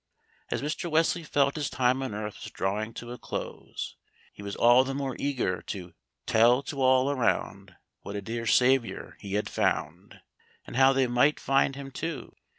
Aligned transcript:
As 0.49 0.63
Mr. 0.63 0.89
Wesley 0.89 1.23
felt 1.23 1.55
his 1.57 1.69
time 1.69 2.01
on 2.01 2.15
earth 2.15 2.37
was 2.43 2.51
drawing 2.51 2.91
to 2.95 3.11
a 3.11 3.19
close, 3.19 3.97
he 4.33 4.41
was 4.41 4.55
all 4.55 4.83
the 4.83 4.95
more 4.95 5.15
eager 5.19 5.61
to 5.67 5.93
"tell 6.25 6.63
to 6.63 6.81
all 6.81 7.11
around, 7.11 7.75
what 8.01 8.15
a 8.15 8.21
dear 8.23 8.47
Saviour 8.47 9.15
he 9.19 9.35
had 9.35 9.47
found," 9.47 10.21
and 10.65 10.75
how 10.75 10.91
they 10.91 11.05
might 11.05 11.39
find 11.39 11.75
Him 11.75 11.91
too. 11.91 12.33